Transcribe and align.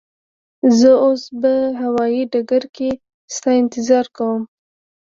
زه 0.77 0.91
اوس 1.05 1.23
به 1.41 1.53
هوایی 1.81 2.21
ډګر 2.31 2.63
کی 2.75 2.89
ستا 3.35 3.49
انتظار 3.61 4.05
کوم. 4.17 4.41